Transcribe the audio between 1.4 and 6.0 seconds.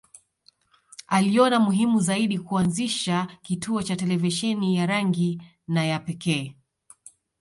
muhimu zaidi kuanzisha kituo cha televisheni ya rangi na ya